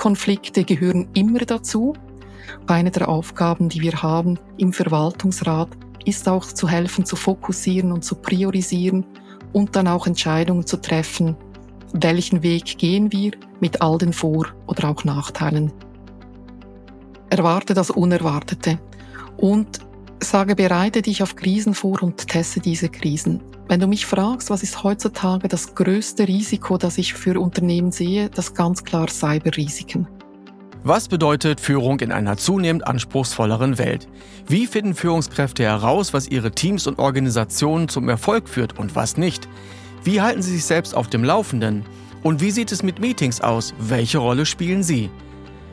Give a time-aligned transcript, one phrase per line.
[0.00, 1.92] Zielkonflikte gehören immer dazu.
[2.66, 5.68] Eine der Aufgaben, die wir haben im Verwaltungsrat,
[6.06, 9.04] ist auch zu helfen, zu fokussieren und zu priorisieren
[9.52, 11.36] und dann auch Entscheidungen zu treffen,
[11.92, 15.70] welchen Weg gehen wir mit all den Vor- oder auch Nachteilen.
[17.28, 18.78] Erwarte das Unerwartete
[19.36, 19.80] und
[20.28, 23.42] sage, bereite dich auf Krisen vor und teste diese Krisen.
[23.68, 28.28] Wenn du mich fragst, was ist heutzutage das größte Risiko, das ich für Unternehmen sehe,
[28.28, 30.08] das ganz klar Cyberrisiken.
[30.82, 34.08] Was bedeutet Führung in einer zunehmend anspruchsvolleren Welt?
[34.48, 39.46] Wie finden Führungskräfte heraus, was ihre Teams und Organisationen zum Erfolg führt und was nicht?
[40.04, 41.84] Wie halten sie sich selbst auf dem Laufenden?
[42.22, 43.74] Und wie sieht es mit Meetings aus?
[43.78, 45.10] Welche Rolle spielen sie?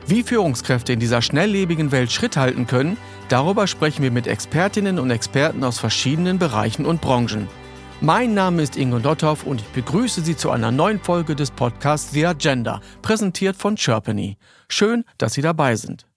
[0.08, 2.96] Wie Führungskräfte in dieser schnelllebigen Welt Schritt halten können,
[3.28, 7.46] darüber sprechen wir mit Expertinnen und Experten aus verschiedenen Bereichen und Branchen.
[8.00, 12.10] Mein Name ist Ingo Dotthoff und ich begrüße Sie zu einer neuen Folge des Podcasts
[12.12, 14.38] The Agenda, präsentiert von Chirpany.
[14.70, 16.07] Schön, dass Sie dabei sind.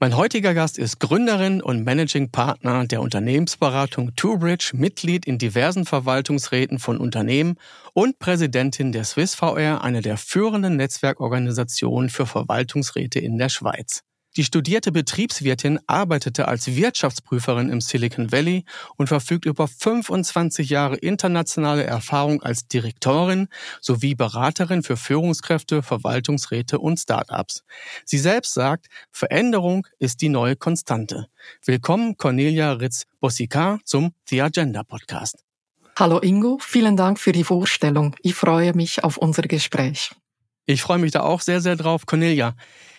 [0.00, 6.78] Mein heutiger Gast ist Gründerin und Managing Partner der Unternehmensberatung TwoBridge, Mitglied in diversen Verwaltungsräten
[6.78, 7.56] von Unternehmen
[7.94, 14.04] und Präsidentin der SwissVR, einer der führenden Netzwerkorganisationen für Verwaltungsräte in der Schweiz.
[14.36, 18.64] Die studierte Betriebswirtin arbeitete als Wirtschaftsprüferin im Silicon Valley
[18.96, 23.48] und verfügt über 25 Jahre internationale Erfahrung als Direktorin
[23.80, 27.64] sowie Beraterin für Führungskräfte, Verwaltungsräte und Startups.
[28.04, 31.26] Sie selbst sagt, Veränderung ist die neue Konstante.
[31.64, 35.42] Willkommen Cornelia Ritz-Bossika zum The Agenda Podcast.
[35.98, 38.14] Hallo Ingo, vielen Dank für die Vorstellung.
[38.22, 40.12] Ich freue mich auf unser Gespräch.
[40.64, 42.04] Ich freue mich da auch sehr, sehr drauf.
[42.06, 42.54] Cornelia,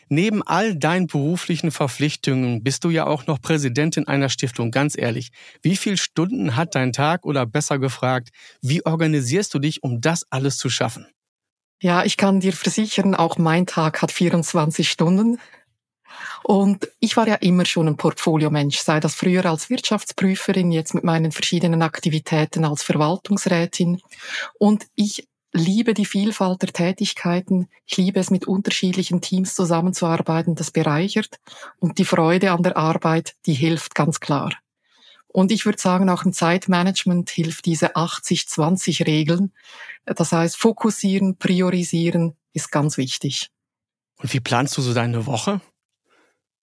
[0.09, 4.71] Neben all deinen beruflichen Verpflichtungen bist du ja auch noch Präsidentin einer Stiftung.
[4.71, 5.29] Ganz ehrlich,
[5.61, 8.29] wie viele Stunden hat dein Tag oder besser gefragt,
[8.61, 11.07] wie organisierst du dich, um das alles zu schaffen?
[11.81, 15.39] Ja, ich kann dir versichern, auch mein Tag hat 24 Stunden.
[16.43, 21.03] Und ich war ja immer schon ein Portfoliomensch, sei das früher als Wirtschaftsprüferin, jetzt mit
[21.03, 24.01] meinen verschiedenen Aktivitäten als Verwaltungsrätin.
[24.57, 27.67] Und ich liebe die Vielfalt der Tätigkeiten.
[27.85, 30.55] Ich liebe es, mit unterschiedlichen Teams zusammenzuarbeiten.
[30.55, 31.39] Das bereichert.
[31.79, 34.53] Und die Freude an der Arbeit, die hilft ganz klar.
[35.27, 39.53] Und ich würde sagen, auch im Zeitmanagement hilft diese 80-20-Regeln.
[40.05, 43.51] Das heißt, fokussieren, priorisieren ist ganz wichtig.
[44.17, 45.61] Und wie planst du so deine Woche?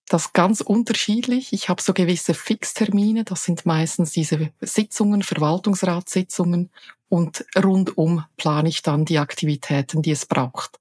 [0.08, 1.52] Das ganz unterschiedlich.
[1.52, 3.24] Ich habe so gewisse Fixtermine.
[3.24, 6.70] Das sind meistens diese Sitzungen, Verwaltungsratssitzungen.
[7.08, 10.78] Und rundum plane ich dann die Aktivitäten, die es braucht.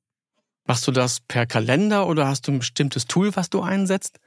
[0.66, 4.20] Machst du das per Kalender oder hast du ein bestimmtes Tool, was du einsetzt?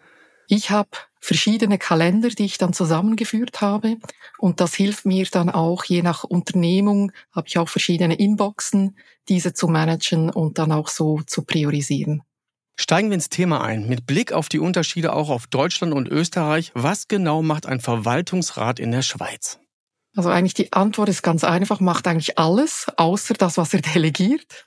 [0.46, 3.96] Ich habe verschiedene Kalender, die ich dann zusammengeführt habe.
[4.38, 8.96] Und das hilft mir dann auch, je nach Unternehmung, habe ich auch verschiedene Inboxen,
[9.28, 12.22] diese zu managen und dann auch so zu priorisieren.
[12.80, 13.88] Steigen wir ins Thema ein.
[13.88, 18.78] Mit Blick auf die Unterschiede auch auf Deutschland und Österreich, was genau macht ein Verwaltungsrat
[18.78, 19.58] in der Schweiz?
[20.18, 24.66] Also eigentlich die Antwort ist ganz einfach, macht eigentlich alles, außer das, was er delegiert.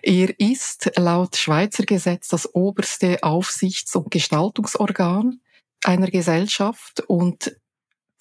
[0.00, 5.42] Er ist laut Schweizer Gesetz das oberste Aufsichts- und Gestaltungsorgan
[5.84, 7.54] einer Gesellschaft und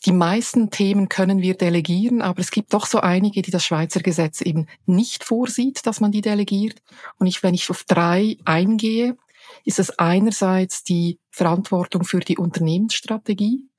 [0.06, 4.02] die meisten Themen können wir delegieren, aber es gibt doch so einige, die das Schweizer
[4.02, 6.84] Gesetz eben nicht vorsieht, dass man die delegiert.
[7.18, 9.16] Und ich, wenn ich auf drei eingehe,
[9.64, 13.70] ist es einerseits die Verantwortung für die Unternehmensstrategie.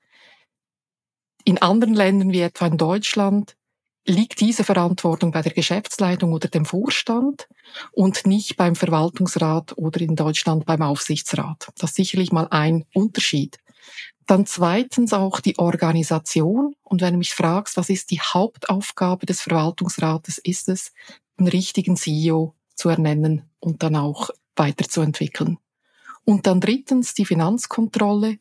[1.47, 3.55] In anderen Ländern wie etwa in Deutschland
[4.05, 7.47] liegt diese Verantwortung bei der Geschäftsleitung oder dem Vorstand
[7.93, 11.69] und nicht beim Verwaltungsrat oder in Deutschland beim Aufsichtsrat.
[11.77, 13.59] Das ist sicherlich mal ein Unterschied.
[14.25, 16.75] Dann zweitens auch die Organisation.
[16.83, 20.91] Und wenn du mich fragst, was ist die Hauptaufgabe des Verwaltungsrates, ist es,
[21.37, 25.59] einen richtigen CEO zu ernennen und dann auch weiterzuentwickeln.
[26.25, 28.39] Und dann drittens die Finanzkontrolle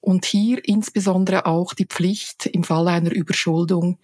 [0.00, 3.98] und hier insbesondere auch die Pflicht, im Falle einer Überschuldung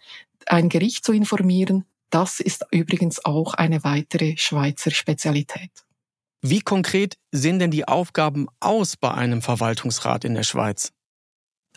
[0.46, 1.84] ein Gericht zu informieren.
[2.10, 5.70] Das ist übrigens auch eine weitere Schweizer Spezialität.
[6.42, 10.92] Wie konkret sehen denn die Aufgaben aus bei einem Verwaltungsrat in der Schweiz?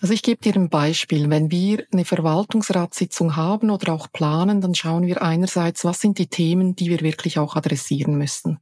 [0.02, 1.30] Also ich gebe dir ein Beispiel.
[1.30, 6.28] Wenn wir eine Verwaltungsratssitzung haben oder auch planen, dann schauen wir einerseits, was sind die
[6.28, 8.60] Themen, die wir wirklich auch adressieren müssen.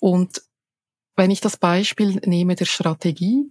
[0.00, 0.42] Und
[1.16, 3.44] wenn ich das Beispiel nehme der Strategie,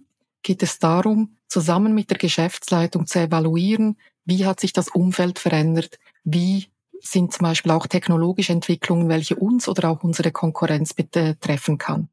[0.44, 5.98] geht es darum, zusammen mit der Geschäftsleitung zu evaluieren, wie hat sich das Umfeld verändert,
[6.22, 6.68] wie
[7.00, 12.08] sind zum Beispiel auch technologische Entwicklungen, welche uns oder auch unsere Konkurrenz betreffen kann.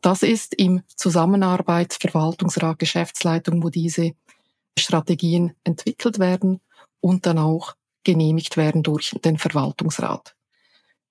[0.00, 4.12] Das ist im Zusammenarbeit Verwaltungsrat, Geschäftsleitung, wo diese
[4.78, 6.60] Strategien entwickelt werden
[7.00, 7.74] und dann auch
[8.04, 10.34] genehmigt werden durch den Verwaltungsrat.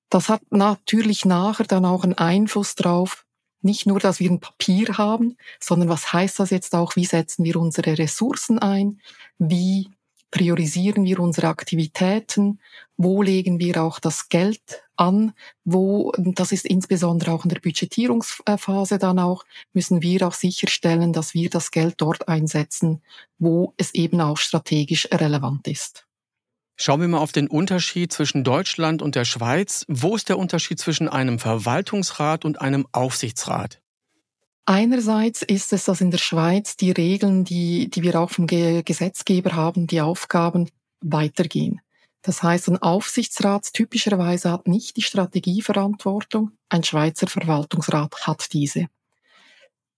[0.09, 3.25] Das hat natürlich nachher dann auch einen Einfluss darauf,
[3.61, 6.95] Nicht nur, dass wir ein Papier haben, sondern was heißt das jetzt auch?
[6.95, 9.01] Wie setzen wir unsere Ressourcen ein?
[9.37, 9.89] Wie
[10.31, 12.59] priorisieren wir unsere Aktivitäten?
[12.97, 15.33] Wo legen wir auch das Geld an?
[15.63, 21.33] Wo, das ist insbesondere auch in der Budgetierungsphase dann auch, müssen wir auch sicherstellen, dass
[21.33, 23.01] wir das Geld dort einsetzen,
[23.37, 26.08] wo es eben auch strategisch relevant ist.
[26.81, 29.83] Schauen wir mal auf den Unterschied zwischen Deutschland und der Schweiz.
[29.89, 33.81] Wo ist der Unterschied zwischen einem Verwaltungsrat und einem Aufsichtsrat?
[34.65, 39.57] Einerseits ist es, dass in der Schweiz die Regeln, die, die wir auch vom Gesetzgeber
[39.57, 40.69] haben, die Aufgaben
[41.01, 41.81] weitergehen.
[42.21, 48.87] Das heißt, ein Aufsichtsrat typischerweise hat nicht die Strategieverantwortung, ein Schweizer Verwaltungsrat hat diese.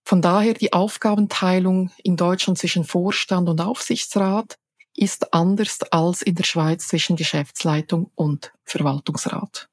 [0.04, 4.58] Von daher die Aufgabenteilung in Deutschland zwischen Vorstand und Aufsichtsrat
[4.96, 9.68] ist anders als in der Schweiz zwischen Geschäftsleitung und Verwaltungsrat.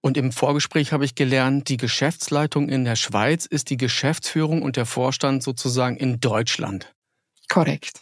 [0.00, 4.76] Und im Vorgespräch habe ich gelernt, die Geschäftsleitung in der Schweiz ist die Geschäftsführung und
[4.76, 6.92] der Vorstand sozusagen in Deutschland.
[7.48, 8.00] Korrekt.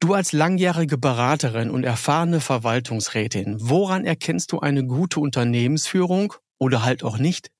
[0.00, 7.02] Du als langjährige Beraterin und erfahrene Verwaltungsrätin, woran erkennst du eine gute Unternehmensführung oder halt
[7.02, 7.50] auch nicht?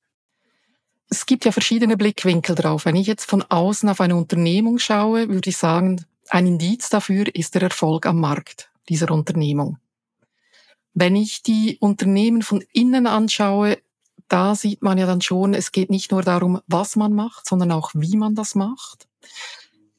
[1.09, 2.85] Es gibt ja verschiedene Blickwinkel drauf.
[2.85, 7.25] Wenn ich jetzt von außen auf eine Unternehmung schaue, würde ich sagen, ein Indiz dafür
[7.33, 9.77] ist der Erfolg am Markt dieser Unternehmung.
[10.93, 13.77] Wenn ich die Unternehmen von innen anschaue,
[14.27, 17.71] da sieht man ja dann schon, es geht nicht nur darum, was man macht, sondern
[17.71, 19.07] auch wie man das macht.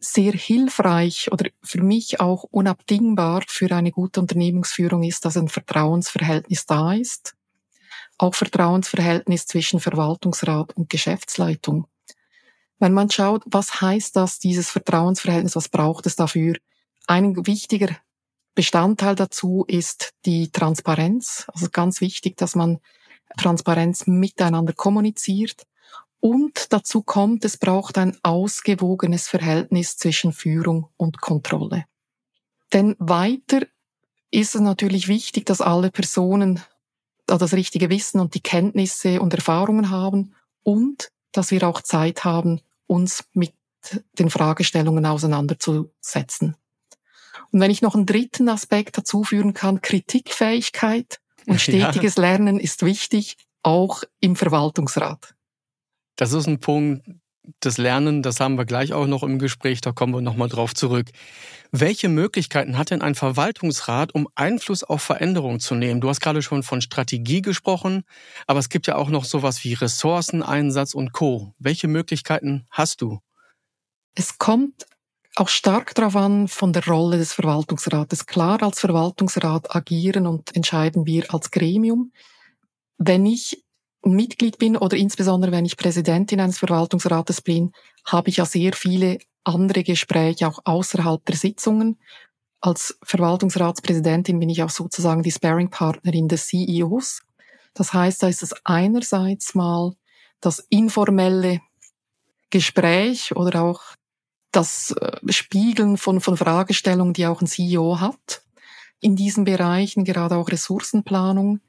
[0.01, 6.67] Sehr hilfreich oder für mich auch unabdingbar für eine gute Unternehmensführung ist, dass ein Vertrauensverhältnis
[6.67, 7.35] da ist.
[8.19, 11.87] Auch Vertrauensverhältnis zwischen Verwaltungsrat und Geschäftsleitung.
[12.79, 16.55] Wenn man schaut, was heißt das, dieses Vertrauensverhältnis, was braucht es dafür?
[17.07, 17.97] Ein wichtiger
[18.55, 21.47] Bestandteil dazu ist die Transparenz.
[21.53, 22.79] Also ganz wichtig, dass man
[23.37, 25.67] Transparenz miteinander kommuniziert.
[26.21, 31.85] Und dazu kommt, es braucht ein ausgewogenes Verhältnis zwischen Führung und Kontrolle.
[32.73, 33.63] Denn weiter
[34.31, 36.61] ist es natürlich wichtig, dass alle Personen
[37.27, 42.61] das richtige Wissen und die Kenntnisse und Erfahrungen haben und dass wir auch Zeit haben,
[42.89, 43.55] uns mit
[44.19, 46.57] den Fragestellungen auseinanderzusetzen.
[47.53, 52.23] Und wenn ich noch einen dritten Aspekt dazu führen kann, Kritikfähigkeit und stetiges ja.
[52.23, 55.35] Lernen ist wichtig, auch im Verwaltungsrat.
[56.17, 57.07] Das ist ein Punkt,
[57.61, 60.75] das Lernen, das haben wir gleich auch noch im Gespräch, da kommen wir nochmal drauf
[60.75, 61.11] zurück.
[61.71, 66.01] Welche Möglichkeiten hat denn ein Verwaltungsrat, um Einfluss auf Veränderungen zu nehmen?
[66.01, 68.05] Du hast gerade schon von Strategie gesprochen,
[68.47, 71.55] aber es gibt ja auch noch sowas wie Ressourceneinsatz und Co.
[71.59, 73.21] Welche Möglichkeiten hast du?
[74.15, 74.87] Es kommt
[75.37, 78.27] auch stark darauf an von der Rolle des Verwaltungsrates.
[78.27, 82.13] Klar, als Verwaltungsrat agieren und entscheiden wir als Gremium.
[82.97, 83.63] Wenn ich
[84.15, 87.73] Mitglied bin oder insbesondere wenn ich Präsidentin eines Verwaltungsrates bin,
[88.05, 91.99] habe ich ja sehr viele andere Gespräche auch außerhalb der Sitzungen.
[92.61, 97.23] Als Verwaltungsratspräsidentin bin ich auch sozusagen die Sparing-Partnerin des CEOs.
[97.75, 99.95] Das heißt, da ist es einerseits mal
[100.41, 101.61] das informelle
[102.51, 103.83] Gespräch oder auch
[104.53, 108.43] das äh, Spiegeln von, von Fragestellungen, die auch ein CEO hat.
[109.01, 111.61] In diesen Bereichen, gerade auch Ressourcenplanung.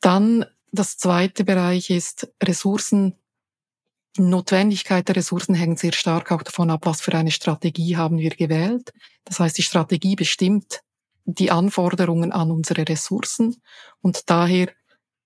[0.00, 3.18] Dann das zweite Bereich ist Ressourcen.
[4.16, 8.18] Die Notwendigkeit der Ressourcen hängt sehr stark auch davon ab, was für eine Strategie haben
[8.18, 8.92] wir gewählt.
[9.24, 10.80] Das heißt, die Strategie bestimmt
[11.24, 13.62] die Anforderungen an unsere Ressourcen
[14.00, 14.68] und daher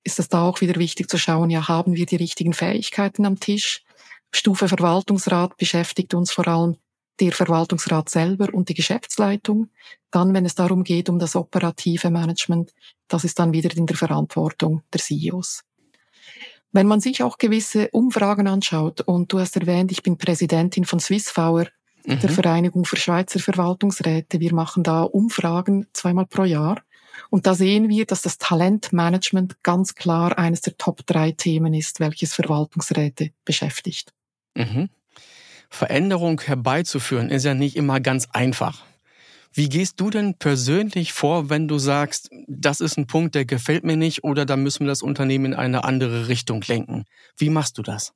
[0.04, 3.40] ist es da auch wieder wichtig zu schauen, ja, haben wir die richtigen Fähigkeiten am
[3.40, 3.82] Tisch?
[4.30, 6.76] Stufe Verwaltungsrat beschäftigt uns vor allem
[7.20, 9.68] der Verwaltungsrat selber und die Geschäftsleitung.
[10.10, 12.72] Dann, wenn es darum geht, um das operative Management,
[13.08, 15.62] das ist dann wieder in der Verantwortung der CEOs.
[16.72, 21.00] Wenn man sich auch gewisse Umfragen anschaut, und du hast erwähnt, ich bin Präsidentin von
[21.00, 21.68] Swissfauer,
[22.06, 22.20] mhm.
[22.20, 24.40] der Vereinigung für Schweizer Verwaltungsräte.
[24.40, 26.82] Wir machen da Umfragen zweimal pro Jahr.
[27.30, 31.98] Und da sehen wir, dass das Talentmanagement ganz klar eines der Top drei Themen ist,
[31.98, 34.12] welches Verwaltungsräte beschäftigt.
[34.54, 34.90] Mhm.
[35.68, 38.84] Veränderung herbeizuführen, ist ja nicht immer ganz einfach.
[39.52, 43.84] Wie gehst du denn persönlich vor, wenn du sagst, das ist ein Punkt, der gefällt
[43.84, 47.04] mir nicht oder da müssen wir das Unternehmen in eine andere Richtung lenken?
[47.38, 48.12] Wie machst du das?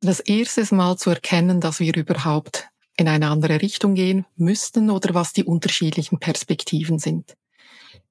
[0.00, 4.90] Das erste ist mal zu erkennen, dass wir überhaupt in eine andere Richtung gehen müssten
[4.90, 7.34] oder was die unterschiedlichen Perspektiven sind.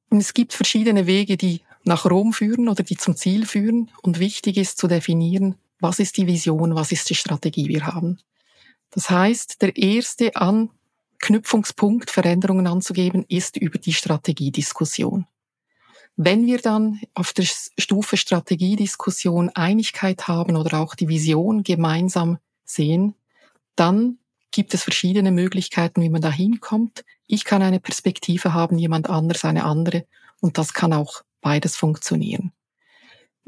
[0.10, 3.92] Und es gibt verschiedene Wege, die nach Rom führen oder die zum Ziel führen.
[4.02, 8.20] Und wichtig ist zu definieren, was ist die Vision, was ist die Strategie wir haben.
[8.92, 15.26] Das heißt, der erste Anknüpfungspunkt, Veränderungen anzugeben, ist über die Strategiediskussion.
[16.16, 23.16] Wenn wir dann auf der Stufe Strategiediskussion Einigkeit haben oder auch die Vision gemeinsam sehen,
[23.76, 24.18] dann
[24.52, 27.06] gibt es verschiedene Möglichkeiten, wie man da hinkommt.
[27.28, 30.06] Ich kann eine Perspektive haben, jemand anders eine andere
[30.42, 32.52] und das kann auch beides funktionieren.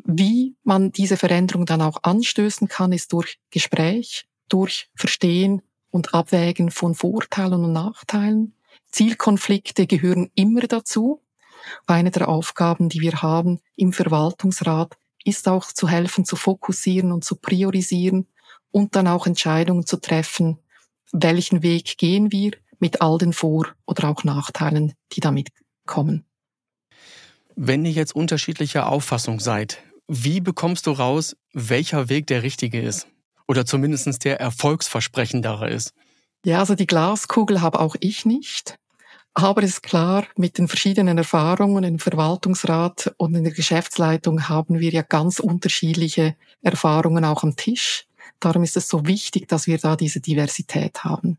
[0.04, 6.72] Wie man diese Veränderung dann auch anstößen kann, ist durch Gespräch, durch Verstehen und Abwägen
[6.72, 8.56] von Vorteilen und Nachteilen.
[8.92, 11.22] Zielkonflikte gehören immer dazu.
[11.86, 17.24] Eine der Aufgaben, die wir haben im Verwaltungsrat, ist auch zu helfen, zu fokussieren und
[17.24, 18.28] zu priorisieren
[18.72, 20.58] und dann auch Entscheidungen zu treffen,
[21.12, 25.50] welchen Weg gehen wir mit all den Vor- oder auch Nachteilen, die damit
[25.86, 26.26] kommen.
[27.56, 33.08] Wenn ihr jetzt unterschiedlicher Auffassung seid, wie bekommst du raus, welcher Weg der richtige ist?
[33.52, 35.94] Oder zumindest der erfolgsversprechendere ist?
[36.46, 38.80] Ja, also die Glaskugel habe auch ich nicht.
[39.34, 44.80] Aber es ist klar, mit den verschiedenen Erfahrungen im Verwaltungsrat und in der Geschäftsleitung haben
[44.80, 48.08] wir ja ganz unterschiedliche Erfahrungen auch am Tisch.
[48.40, 51.38] Darum ist es so wichtig, dass wir da diese Diversität haben.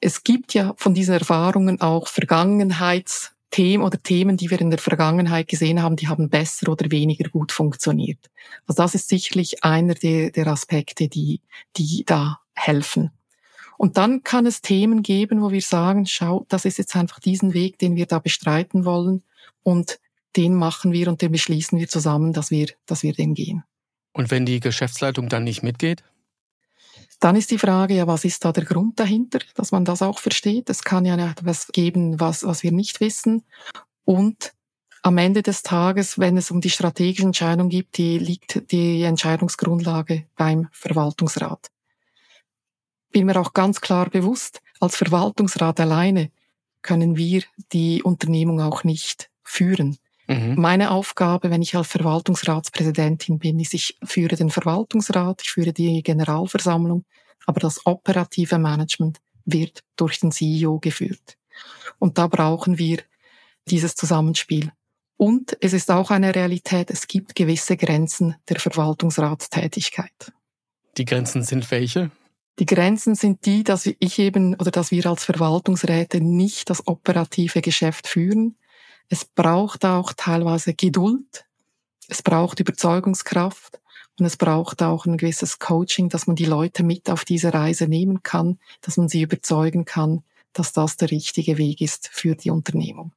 [0.00, 2.08] Es gibt ja von diesen Erfahrungen auch
[3.50, 7.28] Vergangenheitsthemen oder Themen, die wir in der Vergangenheit gesehen haben, die haben besser oder weniger
[7.28, 8.30] gut funktioniert.
[8.66, 11.40] Also das ist sicherlich einer der, der Aspekte, die,
[11.76, 13.10] die da helfen.
[13.76, 17.54] Und dann kann es Themen geben, wo wir sagen, schau, das ist jetzt einfach diesen
[17.54, 19.22] Weg, den wir da bestreiten wollen
[19.62, 20.00] und
[20.36, 23.62] den machen wir und den beschließen wir zusammen, dass wir, dass wir den gehen.
[24.12, 26.02] Und wenn die Geschäftsleitung dann nicht mitgeht?
[27.20, 30.20] Dann ist die Frage, ja, was ist da der Grund dahinter, dass man das auch
[30.20, 30.70] versteht?
[30.70, 33.44] Es kann ja etwas geben, was, was wir nicht wissen.
[34.04, 34.54] Und
[35.02, 40.26] am Ende des Tages, wenn es um die strategische Entscheidung geht, die liegt die Entscheidungsgrundlage
[40.36, 41.70] beim Verwaltungsrat.
[43.10, 46.30] Bin mir auch ganz klar bewusst, als Verwaltungsrat alleine
[46.82, 49.98] können wir die Unternehmung auch nicht führen.
[50.28, 50.56] Mhm.
[50.56, 56.02] Meine Aufgabe, wenn ich als Verwaltungsratspräsidentin bin, ist, ich führe den Verwaltungsrat, ich führe die
[56.02, 57.04] Generalversammlung,
[57.46, 61.38] aber das operative Management wird durch den CEO geführt.
[61.98, 62.98] Und da brauchen wir
[63.68, 64.70] dieses Zusammenspiel.
[65.16, 70.32] Und es ist auch eine Realität, es gibt gewisse Grenzen der Verwaltungsratstätigkeit.
[70.96, 72.10] Die Grenzen sind welche?
[72.58, 77.62] Die Grenzen sind die, dass ich eben oder dass wir als Verwaltungsräte nicht das operative
[77.62, 78.56] Geschäft führen,
[79.08, 81.46] es braucht auch teilweise Geduld.
[82.08, 83.80] Es braucht Überzeugungskraft.
[84.18, 87.86] Und es braucht auch ein gewisses Coaching, dass man die Leute mit auf diese Reise
[87.86, 92.50] nehmen kann, dass man sie überzeugen kann, dass das der richtige Weg ist für die
[92.50, 93.12] Unternehmung.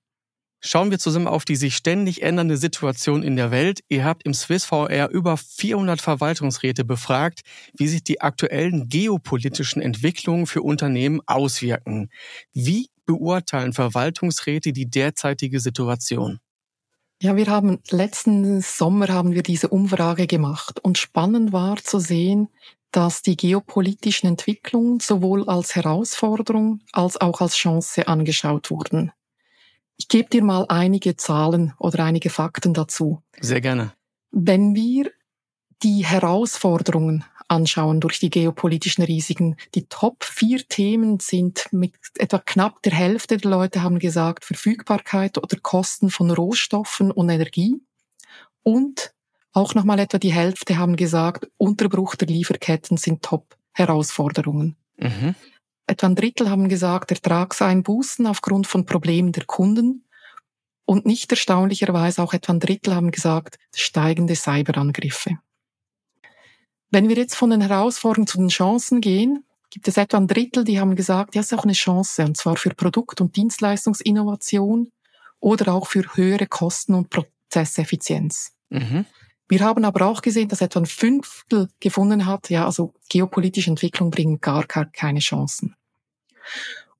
[0.64, 3.80] Schauen wir zusammen auf die sich ständig ändernde Situation in der Welt.
[3.90, 7.42] Ihr habt im Swiss VR über 400 Verwaltungsräte befragt,
[7.76, 12.12] wie sich die aktuellen geopolitischen Entwicklungen für Unternehmen auswirken.
[12.54, 16.40] Wie beurteilen Verwaltungsräte die derzeitige Situation?
[17.22, 22.48] Ja, wir haben letzten Sommer haben wir diese Umfrage gemacht und spannend war zu sehen,
[22.92, 29.12] dass die geopolitischen Entwicklungen sowohl als Herausforderung als auch als Chance angeschaut wurden.
[29.98, 33.22] Ich gebe dir mal einige Zahlen oder einige Fakten dazu.
[33.40, 33.94] Sehr gerne.
[34.32, 35.12] Wenn wir
[35.84, 39.58] die Herausforderungen anschauen durch die geopolitischen Risiken.
[39.76, 45.38] Die Top vier Themen sind mit etwa knapp der Hälfte der Leute haben gesagt Verfügbarkeit
[45.38, 47.82] oder Kosten von Rohstoffen und Energie.
[48.64, 49.14] Und
[49.52, 54.78] auch nochmal etwa die Hälfte haben gesagt, Unterbruch der Lieferketten sind Top-Herausforderungen.
[54.98, 55.36] Mhm.
[55.88, 60.06] Etwa ein Drittel haben gesagt, Ertragseinbußen aufgrund von Problemen der Kunden.
[60.86, 65.38] Und nicht erstaunlicherweise auch etwa ein Drittel haben gesagt, steigende Cyberangriffe.
[66.92, 70.66] Wenn wir jetzt von den Herausforderungen zu den Chancen gehen, gibt es etwa ein Drittel,
[70.66, 74.92] die haben gesagt, ja, es ist auch eine Chance, und zwar für Produkt- und Dienstleistungsinnovation
[75.40, 78.52] oder auch für höhere Kosten und Prozesseffizienz.
[78.70, 79.06] Mhm.
[79.48, 84.12] Wir haben aber auch gesehen, dass etwa ein Fünftel gefunden hat, ja, also geopolitische Entwicklung
[84.12, 85.76] bringen gar keine Chancen.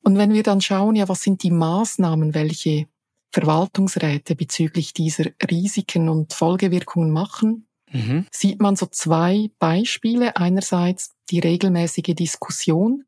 [0.02, 2.88] Und wenn wir dann schauen, ja, was sind die Maßnahmen, welche
[3.32, 8.26] Verwaltungsräte bezüglich dieser Risiken und Folgewirkungen machen, mhm.
[8.32, 10.38] sieht man so zwei Beispiele.
[10.38, 13.06] Einerseits die regelmäßige Diskussion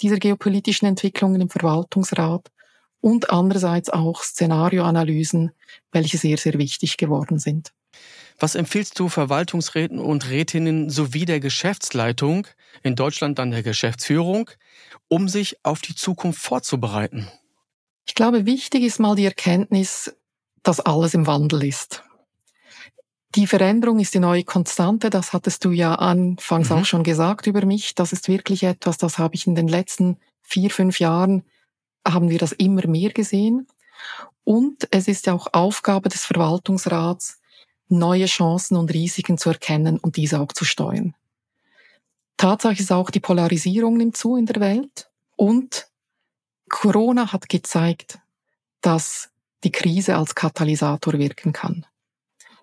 [0.00, 2.50] dieser geopolitischen Entwicklungen im Verwaltungsrat
[3.00, 5.52] und andererseits auch Szenarioanalysen,
[5.92, 7.72] welche sehr, sehr wichtig geworden sind.
[8.38, 12.46] Was empfiehlst du Verwaltungsräten und Rätinnen sowie der Geschäftsleitung,
[12.82, 14.50] in Deutschland dann der Geschäftsführung,
[15.08, 17.28] um sich auf die Zukunft vorzubereiten?
[18.06, 20.14] Ich glaube, wichtig ist mal die Erkenntnis,
[20.62, 22.04] dass alles im Wandel ist.
[23.34, 26.76] Die Veränderung ist die neue Konstante, das hattest du ja anfangs mhm.
[26.76, 27.94] auch schon gesagt über mich.
[27.94, 31.44] Das ist wirklich etwas, das habe ich in den letzten vier, fünf Jahren,
[32.06, 33.66] haben wir das immer mehr gesehen.
[34.44, 37.38] Und es ist ja auch Aufgabe des Verwaltungsrats,
[37.88, 41.14] neue Chancen und Risiken zu erkennen und diese auch zu steuern.
[42.38, 45.88] Tatsache ist auch, die Polarisierung nimmt zu in der Welt und
[46.70, 48.20] Corona hat gezeigt,
[48.80, 49.30] dass
[49.64, 51.84] die Krise als Katalysator wirken kann.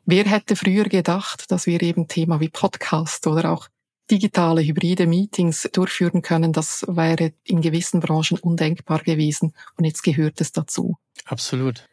[0.06, 3.68] Wer hätte früher gedacht, dass wir eben Thema wie Podcast oder auch
[4.12, 10.40] digitale hybride Meetings durchführen können, das wäre in gewissen Branchen undenkbar gewesen und jetzt gehört
[10.42, 10.98] es dazu.
[11.26, 11.88] Absolut.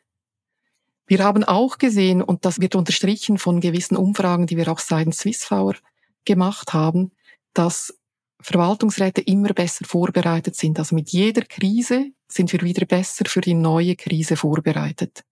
[1.07, 5.19] Wir haben auch gesehen, und das wird unterstrichen von gewissen Umfragen, die wir auch seitens
[5.19, 5.77] Swissfauer
[6.25, 7.13] gemacht haben,
[7.55, 7.95] dass
[8.41, 10.79] Verwaltungsräte immer besser vorbereitet sind.
[10.79, 15.25] Also mit jeder Krise sind wir wieder besser für die neue Krise vorbereitet.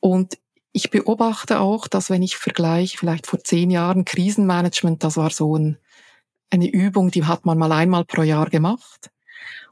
[0.00, 0.38] Und
[0.76, 5.56] ich beobachte auch, dass wenn ich vergleiche, vielleicht vor zehn Jahren Krisenmanagement, das war so
[5.56, 5.78] ein,
[6.50, 9.10] eine Übung, die hat man mal einmal pro Jahr gemacht.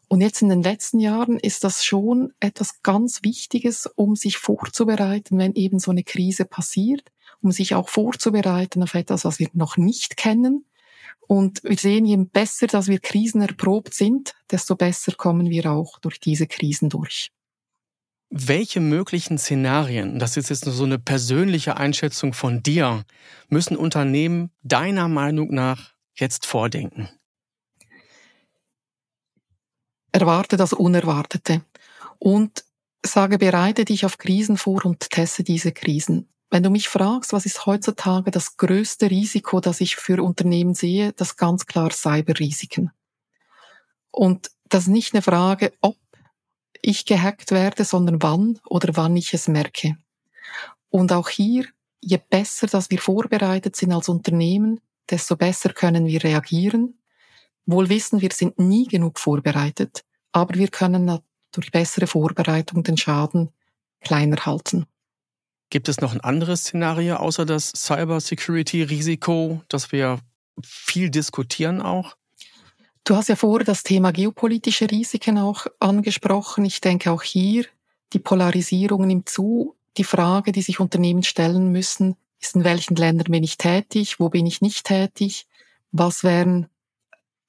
[0.08, 5.36] Und jetzt in den letzten Jahren ist das schon etwas ganz Wichtiges, um sich vorzubereiten,
[5.36, 9.76] wenn eben so eine Krise passiert, um sich auch vorzubereiten auf etwas, was wir noch
[9.76, 10.64] nicht kennen.
[11.26, 15.98] Und wir sehen, je besser, dass wir Krisen erprobt sind, desto besser kommen wir auch
[15.98, 17.30] durch diese Krisen durch.
[18.36, 23.04] Welche möglichen Szenarien, das ist jetzt nur so eine persönliche Einschätzung von dir,
[23.48, 27.08] müssen Unternehmen deiner Meinung nach jetzt vordenken?
[30.10, 31.62] Erwarte das Unerwartete
[32.18, 32.64] und
[33.06, 36.28] sage, bereite dich auf Krisen vor und teste diese Krisen.
[36.50, 41.12] Wenn du mich fragst, was ist heutzutage das größte Risiko, das ich für Unternehmen sehe,
[41.12, 42.90] das ganz klar Cyberrisiken.
[44.10, 45.96] Und das ist nicht eine Frage, ob
[46.84, 49.96] ich gehackt werde, sondern wann oder wann ich es merke.
[50.90, 51.66] Und auch hier,
[52.00, 56.98] je besser, dass wir vorbereitet sind als Unternehmen, desto besser können wir reagieren.
[57.66, 61.18] Wohl wissen, wir sind nie genug vorbereitet, aber wir können
[61.52, 63.50] durch bessere Vorbereitung den Schaden
[64.00, 64.86] kleiner halten.
[65.70, 70.20] Gibt es noch ein anderes Szenario außer das Cyber-Security-Risiko, das wir
[70.62, 72.16] viel diskutieren auch?
[73.04, 76.64] Du hast ja vorher das Thema geopolitische Risiken auch angesprochen.
[76.64, 77.66] Ich denke auch hier,
[78.14, 79.76] die Polarisierung nimmt zu.
[79.98, 84.30] Die Frage, die sich Unternehmen stellen müssen, ist, in welchen Ländern bin ich tätig, wo
[84.30, 85.46] bin ich nicht tätig,
[85.92, 86.68] was wären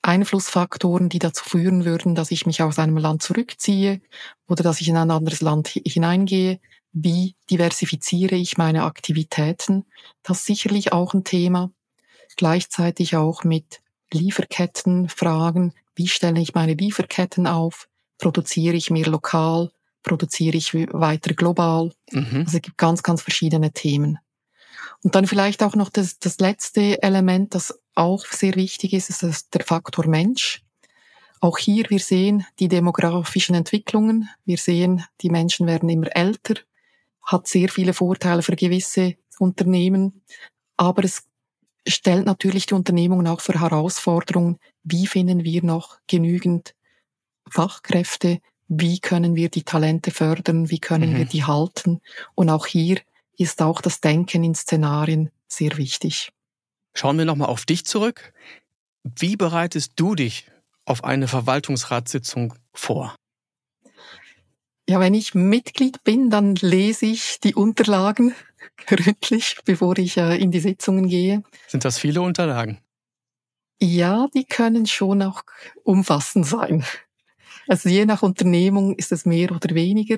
[0.01, 4.01] Einflussfaktoren, die dazu führen würden, dass ich mich aus einem Land zurückziehe
[4.47, 6.59] oder dass ich in ein anderes Land hineingehe
[6.97, 9.85] wie diversifiziere ich meine Aktivitäten.
[10.23, 11.71] Das ist sicherlich auch ein Thema.
[12.37, 13.81] Gleichzeitig auch mit
[14.17, 15.73] Lieferkettenfragen.
[15.95, 17.87] Wie stelle ich meine Lieferketten auf?
[18.17, 19.71] Produziere ich mehr lokal?
[20.03, 21.91] Produziere ich weiter global?
[22.11, 22.43] Mhm.
[22.45, 24.19] Also es gibt ganz, ganz verschiedene Themen.
[25.03, 29.53] Und dann vielleicht auch noch das, das letzte Element, das auch sehr wichtig ist, ist
[29.53, 30.63] der Faktor Mensch.
[31.41, 34.29] Auch hier, wir sehen die demografischen Entwicklungen.
[34.45, 36.55] Wir sehen, die Menschen werden immer älter
[37.25, 40.21] hat sehr viele Vorteile für gewisse Unternehmen,
[40.77, 41.23] aber es
[41.87, 44.57] stellt natürlich die Unternehmungen auch für Herausforderungen.
[44.83, 46.75] Wie finden wir noch genügend
[47.49, 48.39] Fachkräfte?
[48.67, 50.69] Wie können wir die Talente fördern?
[50.69, 51.17] Wie können mhm.
[51.17, 52.01] wir die halten?
[52.33, 52.99] Und auch hier
[53.37, 56.31] ist auch das Denken in Szenarien sehr wichtig.
[56.93, 58.33] Schauen wir nochmal auf dich zurück.
[59.03, 60.49] Wie bereitest du dich
[60.85, 63.15] auf eine Verwaltungsratssitzung vor?
[64.87, 68.35] Ja, wenn ich Mitglied bin, dann lese ich die Unterlagen
[68.85, 71.43] gründlich, bevor ich äh, in die Sitzungen gehe.
[71.67, 72.79] Sind das viele Unterlagen?
[73.81, 75.43] Ja, die können schon auch
[75.83, 76.85] umfassend sein.
[77.67, 80.17] Also je nach Unternehmung ist es mehr oder weniger.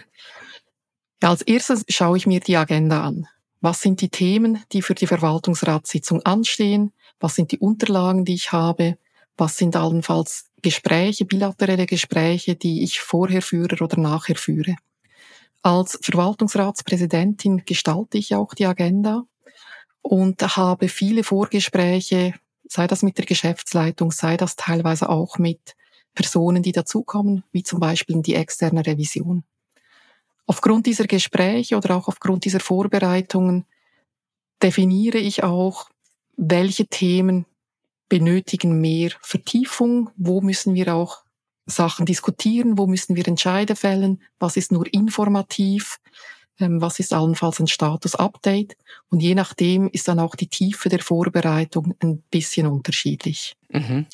[1.23, 3.27] Ja, als erstes schaue ich mir die Agenda an.
[3.61, 6.91] Was sind die Themen, die für die Verwaltungsratssitzung anstehen?
[7.19, 8.97] Was sind die Unterlagen, die ich habe?
[9.37, 14.75] Was sind allenfalls Gespräche, bilaterelle Gespräche, die ich vorher führe oder nachher führe.
[15.61, 19.23] Als Verwaltungsratspräsidentin gestalte ich auch die Agenda
[20.01, 22.33] und habe viele Vorgespräche,
[22.67, 25.75] sei das mit der Geschäftsleitung, sei das teilweise auch mit
[26.13, 29.43] Personen, die dazukommen, wie zum Beispiel die externe Revision.
[30.47, 33.65] Aufgrund dieser Gespräche oder auch aufgrund dieser Vorbereitungen
[34.63, 35.89] definiere ich auch,
[36.37, 37.45] welche Themen
[38.09, 41.23] benötigen mehr Vertiefung, wo müssen wir auch
[41.65, 45.99] Sachen diskutieren, wo müssen wir Entscheide fällen, was ist nur informativ,
[46.59, 48.77] ähm, was ist allenfalls ein Status-Update
[49.09, 53.55] und je nachdem ist dann auch die Tiefe der Vorbereitung ein bisschen unterschiedlich.
[53.69, 54.07] Mhm.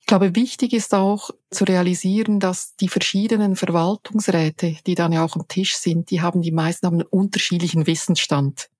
[0.00, 5.36] Ich glaube, wichtig ist auch zu realisieren, dass die verschiedenen Verwaltungsräte, die dann ja auch
[5.36, 8.70] am Tisch sind, die haben die meisten haben einen unterschiedlichen Wissensstand.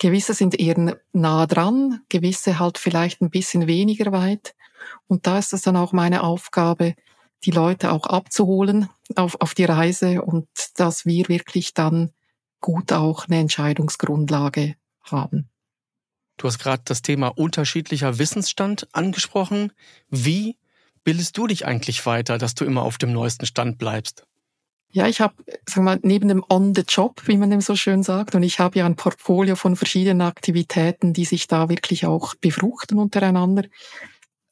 [0.00, 4.54] Gewisse sind eher nah dran, gewisse halt vielleicht ein bisschen weniger weit.
[5.06, 6.94] Und da ist es dann auch meine Aufgabe,
[7.44, 12.12] die Leute auch abzuholen auf, auf die Reise und dass wir wirklich dann
[12.60, 15.50] gut auch eine Entscheidungsgrundlage haben.
[16.38, 19.70] Du hast gerade das Thema unterschiedlicher Wissensstand angesprochen.
[20.08, 20.56] Wie
[21.04, 24.26] bildest du dich eigentlich weiter, dass du immer auf dem neuesten Stand bleibst?
[24.92, 25.34] Ja, ich habe,
[25.68, 28.58] sag mal, neben dem On the Job, wie man dem so schön sagt, und ich
[28.58, 33.64] habe ja ein Portfolio von verschiedenen Aktivitäten, die sich da wirklich auch befruchten untereinander,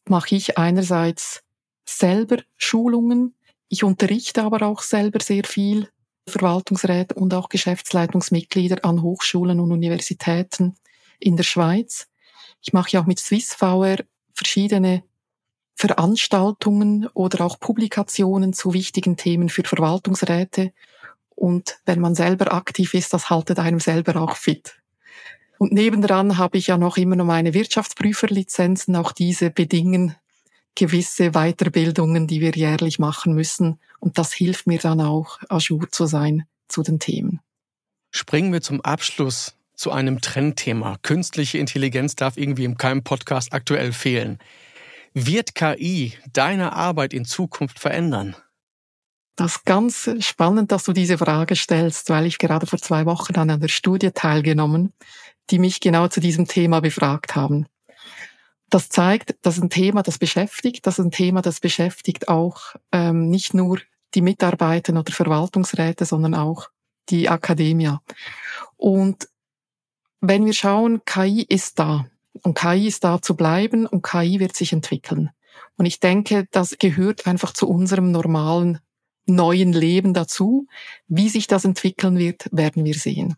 [0.09, 1.42] mache ich einerseits
[1.85, 3.35] selber Schulungen.
[3.68, 5.88] Ich unterrichte aber auch selber sehr viel
[6.29, 10.77] Verwaltungsräte und auch Geschäftsleitungsmitglieder an Hochschulen und Universitäten
[11.18, 12.07] in der Schweiz.
[12.62, 15.03] Ich mache ja auch mit SwissVR verschiedene
[15.78, 20.72] Veranstaltungen oder auch Publikationen zu wichtigen Themen für Verwaltungsräte.
[21.36, 24.74] Und wenn man selber aktiv ist, das haltet einem selber auch fit.
[25.58, 28.96] Und nebendran habe ich ja noch immer noch meine Wirtschaftsprüferlizenzen.
[28.96, 30.16] Auch diese bedingen
[30.74, 33.78] gewisse Weiterbildungen, die wir jährlich machen müssen.
[34.00, 37.38] Und das hilft mir dann auch, ajour zu sein zu den Themen.
[38.10, 40.96] Springen wir zum Abschluss zu einem Trendthema.
[41.02, 44.40] Künstliche Intelligenz darf irgendwie in keinem Podcast aktuell fehlen.
[45.26, 48.37] Wird KI deine Arbeit in Zukunft verändern?
[49.35, 53.35] Das ist ganz spannend, dass du diese Frage stellst, weil ich gerade vor zwei Wochen
[53.37, 54.92] an einer Studie teilgenommen,
[55.50, 57.66] die mich genau zu diesem Thema befragt haben.
[58.70, 62.76] Das zeigt, das ist ein Thema, das beschäftigt, das ist ein Thema, das beschäftigt auch
[62.92, 63.81] ähm, nicht nur
[64.14, 66.68] die Mitarbeiter oder Verwaltungsräte, sondern auch
[67.09, 67.96] die Akademie.
[68.76, 69.28] Und
[70.20, 72.07] wenn wir schauen, KI ist da.
[72.42, 75.31] Und KI ist da zu bleiben und KI wird sich entwickeln.
[75.77, 78.81] Und ich denke, das gehört einfach zu unserem normalen
[79.27, 80.66] neuen Leben dazu.
[81.07, 83.37] Wie sich das entwickeln wird, werden wir sehen.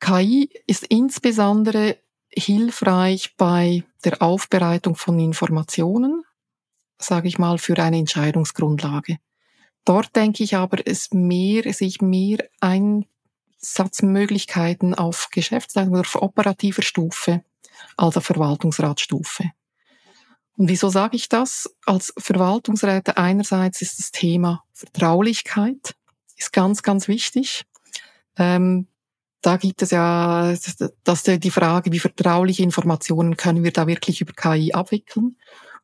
[0.00, 1.98] KI ist insbesondere
[2.28, 6.24] hilfreich bei der Aufbereitung von Informationen,
[6.98, 9.18] sage ich mal, für eine Entscheidungsgrundlage.
[9.84, 17.44] Dort denke ich aber, es mehr, sich mehr Einsatzmöglichkeiten auf Geschäftsleitung oder auf operativer Stufe
[17.96, 19.50] als auf Verwaltungsratstufe.
[20.56, 21.74] Und wieso sage ich das?
[21.86, 25.94] Als Verwaltungsräte einerseits ist das Thema Vertraulichkeit,
[26.36, 27.64] ist ganz, ganz wichtig.
[28.36, 28.86] Ähm,
[29.40, 30.54] da gibt es ja
[31.04, 35.36] das, die Frage, wie vertrauliche Informationen können wir da wirklich über KI abwickeln.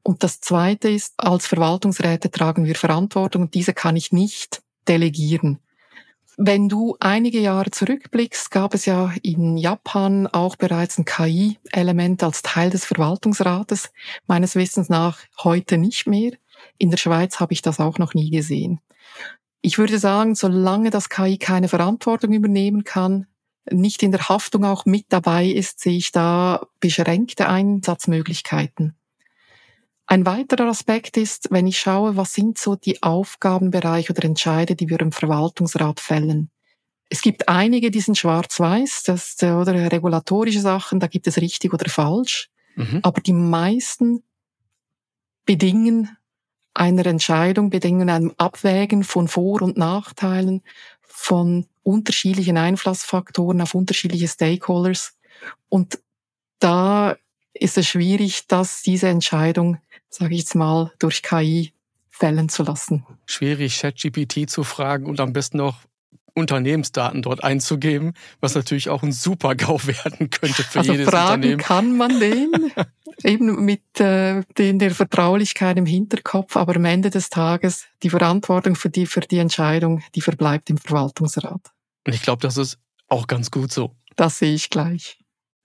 [0.03, 5.59] Und das Zweite ist, als Verwaltungsräte tragen wir Verantwortung und diese kann ich nicht delegieren.
[6.41, 12.43] Wenn du einige Jahre zurückblickst, gab es ja in Japan auch bereits ein KI-Element als
[12.43, 13.91] Teil des Verwaltungsrates.
[14.29, 16.31] Meines Wissens nach heute nicht mehr.
[16.79, 18.81] In der Schweiz habe ich das auch noch nie gesehen.
[19.63, 23.27] Ich würde sagen, solange das KI keine Verantwortung übernehmen kann,
[23.69, 28.95] nicht in der Haftung auch mit dabei ist, sehe ich da beschränkte Einsatzmöglichkeiten.
[30.11, 34.89] Ein weiterer Aspekt ist, wenn ich schaue, was sind so die Aufgabenbereiche oder Entscheide, die
[34.89, 36.51] wir im Verwaltungsrat fällen.
[37.11, 41.91] Es gibt einige, die sind schwarz-weiß, das oder regulatorische Sachen, da gibt es richtig oder
[41.91, 42.49] falsch.
[42.75, 43.01] Mhm.
[43.03, 44.23] Aber die meisten
[45.45, 46.17] bedingen
[46.73, 50.63] einer Entscheidung, bedingen einem Abwägen von Vor- und Nachteilen,
[51.03, 55.19] von unterschiedlichen Einflussfaktoren auf unterschiedliche Stakeholders.
[55.69, 55.99] Und
[56.61, 57.17] da
[57.55, 59.79] ist es schwierig, dass diese Entscheidung
[60.11, 61.73] sage ich jetzt mal, durch KI
[62.11, 63.07] fällen zu lassen.
[63.27, 65.83] Schwierig, ChatGPT zu fragen und am besten noch
[66.35, 71.35] Unternehmensdaten dort einzugeben, was natürlich auch ein super GAU werden könnte für also jedes fragen
[71.35, 71.59] Unternehmen.
[71.59, 72.73] kann man den,
[73.25, 78.77] eben mit äh, den, der Vertraulichkeit im Hinterkopf, aber am Ende des Tages die Verantwortung
[78.77, 81.73] für die, für die Entscheidung, die verbleibt im Verwaltungsrat.
[82.07, 83.95] Und ich glaube, das ist auch ganz gut so.
[84.17, 85.19] Das sehe ich gleich.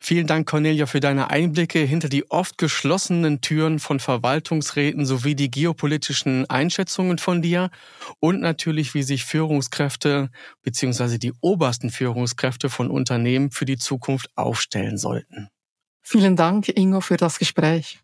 [0.06, 5.50] Vielen Dank, Cornelia, für deine Einblicke hinter die oft geschlossenen Türen von Verwaltungsräten sowie die
[5.50, 7.72] geopolitischen Einschätzungen von dir
[8.20, 10.30] und natürlich, wie sich Führungskräfte
[10.62, 11.20] bzw.
[11.20, 15.48] die obersten Führungskräfte von Unternehmen für die Zukunft aufstellen sollten.
[16.02, 18.02] Vielen Dank, Ingo, für das Gespräch.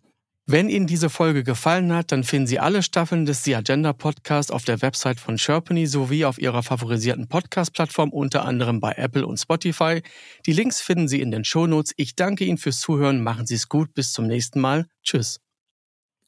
[0.52, 4.50] Wenn Ihnen diese Folge gefallen hat, dann finden Sie alle Staffeln des The Agenda Podcasts
[4.50, 9.38] auf der Website von Sherpany sowie auf Ihrer favorisierten Podcast-Plattform, unter anderem bei Apple und
[9.38, 10.02] Spotify.
[10.48, 11.94] Die Links finden Sie in den Shownotes.
[11.98, 13.22] Ich danke Ihnen fürs Zuhören.
[13.22, 13.94] Machen Sie es gut.
[13.94, 14.88] Bis zum nächsten Mal.
[15.04, 15.40] Tschüss.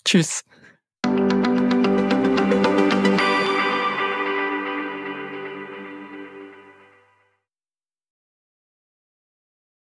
[0.05, 0.43] Tschüss.